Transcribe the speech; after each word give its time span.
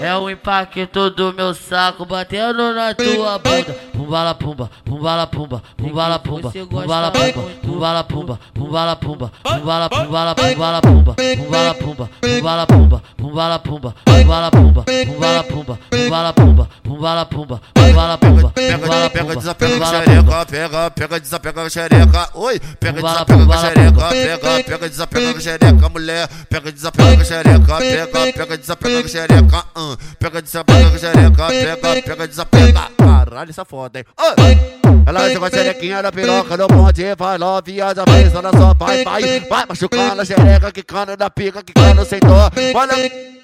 É 0.00 0.14
o 0.16 0.28
impacto 0.28 1.10
do 1.10 1.32
meu 1.32 1.54
saco 1.54 2.04
batendo 2.04 2.72
na 2.74 2.94
tua 2.94 3.38
bunda. 3.38 3.74
Pumbala 3.92 4.34
pumba, 4.34 4.70
pumbala 4.84 5.26
pumba, 5.26 5.62
pumbala 5.76 6.18
pumba, 6.18 6.50
pumbala 6.50 7.10
pumba, 7.10 7.32
pumbala 7.62 8.04
pumba, 8.04 8.38
pumbala 8.52 8.96
pumba, 8.96 9.30
pumbala 9.34 9.86
pumbala 9.94 10.34
pumbala 10.34 10.80
pumba, 10.82 11.14
pumbala 11.14 11.74
pumba, 11.74 12.08
pumbala 12.20 12.66
pumba, 12.66 13.02
pumbala 13.16 13.58
pumba, 13.58 13.94
pumbala 14.06 14.50
pumba, 14.50 14.84
pumbala 15.06 15.42
pumba, 15.44 15.78
pumbala 15.90 16.32
pumba, 16.32 16.68
pumbala 16.82 17.24
pumba, 17.26 17.60
pumbala 17.74 18.18
pumba, 18.18 18.52
Pega, 18.54 19.10
pega, 19.10 19.34
desapega 19.36 19.86
xereca, 19.86 20.46
pega, 20.46 20.90
pega, 20.90 21.20
desapega 21.20 21.70
xereca, 21.70 22.28
oi, 22.34 22.60
pega, 22.80 23.00
desapega 23.00 23.56
xereca, 23.58 24.08
pega, 24.10 24.62
pega, 24.64 24.88
desapega 24.88 25.40
xereca, 25.40 25.88
mulher, 25.88 26.28
pega, 26.48 26.72
desapega 26.72 27.24
xereca, 27.24 27.78
pega, 27.78 28.32
pega, 28.32 28.56
desapega 28.56 29.08
xereca, 29.08 29.64
pega, 30.18 30.42
desapega 30.42 30.90
com 30.90 30.98
xereca, 30.98 31.46
pega, 31.48 32.02
pega, 32.02 32.28
desapega, 32.28 32.90
caralho, 32.96 33.50
essa 33.50 33.64
foda, 33.64 33.98
hein, 33.98 34.04
oi. 34.18 34.94
Ela 35.06 35.30
joga 35.32 35.46
a 35.46 35.50
xerequinha 35.50 36.02
na 36.02 36.10
piroca 36.10 36.56
no 36.56 36.66
ponte, 36.66 37.14
vai 37.14 37.36
lá, 37.36 37.60
viaja, 37.60 38.04
pensa 38.04 38.40
na 38.40 38.50
sua 38.50 38.74
pai, 38.74 39.04
vai, 39.04 39.40
vai 39.40 39.66
machucando 39.66 40.22
a 40.22 40.24
xereca, 40.24 40.72
que 40.72 40.82
cana 40.82 41.16
da 41.16 41.28
pica, 41.28 41.62
que 41.62 41.72
cana 41.72 42.04
sem 42.04 42.20
dó. 42.20 42.50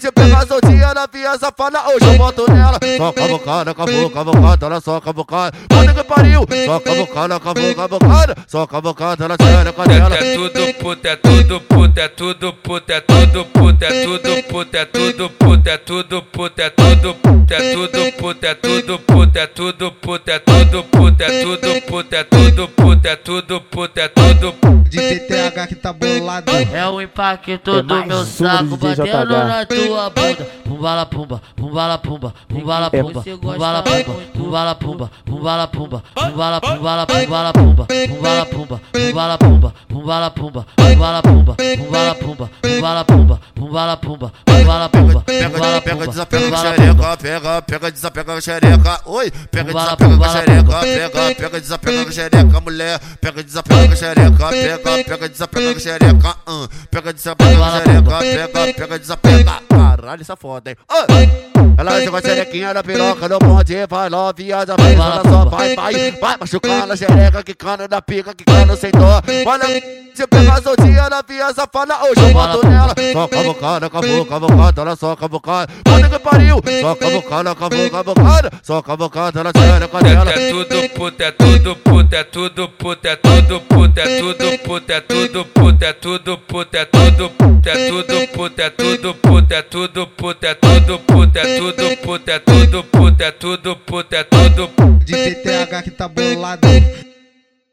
Se 0.00 0.10
pegar 0.12 0.46
soltinha 0.46 0.94
na 0.94 1.06
via 1.06 1.38
safada, 1.38 1.86
hoje 1.88 2.06
eu 2.06 2.16
boto 2.16 2.50
nela. 2.50 2.78
Só 2.96 3.12
cavocada, 3.12 3.74
cavocada, 3.74 4.10
cavocada, 4.10 4.66
ela 4.66 4.80
só 4.80 4.98
cavocada. 4.98 5.58
Puta 5.68 5.92
que 5.92 6.04
pariu! 6.04 6.46
Só 6.64 6.80
cavocada, 6.80 7.38
cavocada, 7.38 7.74
cavocada. 7.74 8.36
Só 8.46 8.66
cavocada, 8.66 9.24
ela 9.26 9.36
tira 9.36 9.72
com 9.74 9.82
ela. 9.82 10.16
É 10.16 10.34
tudo 10.34 10.74
puta, 10.80 11.08
é 11.10 11.16
tudo 11.16 11.60
puta, 11.60 12.00
é 12.00 12.08
tudo 12.08 12.52
puta, 12.54 12.92
é 12.94 13.00
tudo 13.02 13.44
puta, 13.44 13.84
é 13.84 14.04
tudo 14.06 14.42
puta, 14.42 14.78
é 14.78 14.84
tudo 14.86 15.30
puta, 15.30 15.70
é 15.70 15.76
tudo 15.76 16.22
puta, 16.22 16.62
é 16.62 16.70
tudo 16.70 17.14
puta, 17.20 17.54
é 17.54 17.68
tudo 17.76 18.18
puta, 18.30 18.52
é 18.72 18.78
tudo 18.78 19.00
puta, 19.00 19.38
é 19.38 19.48
tudo 19.48 19.92
puta, 19.92 20.32
é 20.32 20.38
tudo 20.38 20.82
puta, 20.82 21.24
é 21.26 21.34
tudo 21.34 21.80
puta, 21.82 22.16
é 22.16 22.24
tudo 22.24 22.68
puta, 22.68 23.08
é 23.08 23.16
tudo 23.16 23.60
puta, 23.60 24.00
é 24.00 24.08
tudo 24.08 24.52
puta. 24.54 24.80
DJ 24.90 25.20
TH 25.20 25.66
que 25.68 25.74
tá 25.76 25.92
bolado. 25.92 26.50
É 26.50 26.88
o 26.88 27.00
impacto 27.00 27.82
do 27.82 28.06
meu 28.06 28.24
saco 28.24 28.76
batendo 28.76 29.46
na 29.46 29.64
tua 29.64 29.89
bunda. 29.90 30.46
Pumbala 30.64 31.06
pumba, 31.06 31.40
pumbala 31.56 31.98
pumba, 31.98 32.32
pumbala 32.48 32.90
pumba, 32.90 33.22
pumbala 33.40 33.82
pumba, 33.82 34.10
pumbala 34.32 34.74
pumba, 34.74 35.10
pumbala 35.26 35.66
pumba, 35.66 36.02
pumbala 36.14 36.60
pumbala 36.60 37.06
pumbala 37.06 37.52
pumba, 37.52 37.86
pumbala 37.86 38.46
pumba, 38.46 38.80
pumbala 38.92 39.36
pumba, 39.36 39.72
pumbala 39.88 40.30
pumba, 40.30 40.64
pumbala 40.78 41.22
pumba, 41.22 41.56
pumbala 41.72 42.14
pumba, 42.14 42.48
pumbala 42.62 43.04
pumba, 43.04 43.40
pumbala 43.54 43.96
pumba, 43.96 44.32
pumbala 44.46 44.88
pumba, 44.88 45.24
Pega, 45.26 45.80
pega, 45.82 46.06
desapega 46.06 46.56
xereca, 46.56 47.16
pega, 47.16 47.62
pega, 47.62 47.90
desapega 47.90 48.40
xereca, 48.40 49.00
oi, 49.06 49.30
pega, 49.50 49.72
desapega 49.72 50.28
xereca, 50.28 50.80
pega, 50.80 51.34
pega, 51.34 51.60
desapega 51.60 52.12
xereca, 52.12 52.60
mulher, 52.60 53.00
pega, 53.20 53.42
desapega 53.42 53.96
xereca, 53.96 54.48
pega, 54.50 55.04
pega, 55.04 55.28
desapega 55.28 55.80
xereca, 55.80 56.36
hum, 56.46 56.68
pega, 56.90 57.12
desapega 57.12 57.70
xereca, 57.70 58.18
pega, 58.18 58.72
pega, 58.74 58.98
desapega, 58.98 59.79
caralho, 59.80 60.20
essa 60.20 60.36
foda, 60.36 60.70
hein, 60.70 60.76
oi. 60.90 61.74
Ela 61.78 62.04
joga 62.04 62.18
a 62.18 62.22
xerequinha 62.22 62.74
na 62.74 62.82
piroca 62.82 63.28
no 63.28 63.38
ponte, 63.38 63.86
vai 63.88 64.10
lá, 64.10 64.32
viaja, 64.32 64.76
pensa 64.76 65.22
na 65.22 65.22
sua 65.22 65.50
pai, 65.50 65.74
vai, 65.74 66.10
vai 66.12 66.36
machucando 66.38 66.92
a 66.92 66.96
xereca, 66.96 67.42
que 67.42 67.54
cana 67.54 67.88
da 67.88 68.02
pica, 68.02 68.34
que 68.34 68.44
cana 68.44 68.76
sem 68.76 68.90
dó, 68.90 69.22
olha. 69.46 69.99
Se 70.20 70.26
pegar 70.26 70.62
soltinha 70.62 71.08
na 71.08 71.22
via 71.26 71.50
safada, 71.54 71.96
hoje 72.04 72.20
eu 72.20 72.32
boto 72.34 72.68
nela. 72.68 72.94
Só 73.10 73.26
cavocada, 73.26 73.88
cavocada, 73.88 74.26
cavocada, 74.28 74.82
ela 74.82 74.94
só 74.96 75.16
cavocada. 75.16 75.72
Puta 75.82 76.08
que 76.10 76.18
pariu! 76.18 76.62
Só 76.82 76.94
cavocada, 76.94 77.54
cavocada, 77.54 77.90
cavocada. 77.90 78.50
Só 78.62 78.82
cavocada, 78.82 79.40
ela 79.40 79.50
tira 79.50 79.88
com 79.88 79.98
ela. 79.98 80.30
É 80.30 80.50
tudo 80.50 80.88
puta, 80.90 81.24
é 81.24 81.30
tudo 81.30 81.76
puta, 81.76 82.16
é 82.16 82.24
tudo 82.24 82.68
puta, 82.68 83.08
é 83.08 83.16
tudo 83.16 83.60
puta, 83.62 84.00
é 84.02 84.20
tudo 84.20 84.58
puta, 84.58 84.92
é 84.92 85.00
tudo 85.00 85.44
puta, 85.46 85.86
é 85.86 85.92
tudo 85.94 86.36
puta, 86.36 86.76
é 86.76 86.84
tudo 86.84 87.24
puta, 87.24 87.94
é 87.94 88.70
tudo 88.70 89.14
puta, 89.14 89.54
é 89.56 89.62
tudo 89.62 90.06
puta, 90.06 90.46
é 90.48 90.54
tudo 90.54 90.98
puta, 90.98 91.38
é 91.38 91.40
tudo 91.40 91.40
puta, 91.40 91.40
é 91.40 91.44
tudo 91.56 91.96
puta, 91.96 92.32
é 92.32 92.38
tudo 92.38 92.84
puta, 92.84 93.24
é 93.24 93.30
tudo 93.30 93.76
puta, 93.76 94.16
é 94.16 94.24
tudo 94.24 94.68
puta. 94.68 95.04
DJ 95.06 95.34
TH 95.36 95.82
que 95.82 95.90
tá 95.90 96.06
bolado. 96.06 96.68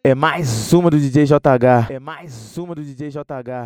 É 0.08 0.16
mais 0.16 0.72
uma 0.72 0.90
do 0.90 0.98
DJ 0.98 1.26
JH. 1.26 1.92
É 1.92 2.00
mais 2.00 2.58
uma 2.58 2.74
do 2.74 2.82
DJ 2.82 3.10
JH. 3.10 3.66